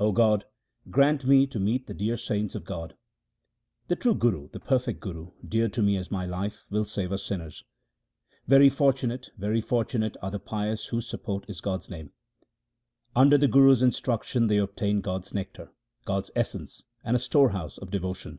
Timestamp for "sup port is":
11.10-11.60